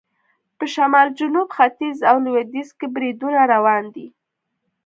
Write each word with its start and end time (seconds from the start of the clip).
په 0.57 0.65
شمال، 0.73 1.07
جنوب، 1.19 1.47
ختیځ 1.57 1.97
او 2.09 2.15
لویدیځ 2.25 2.69
کې 2.77 2.87
بریدونه 2.95 3.39
روان 3.53 3.83
دي. 3.95 4.07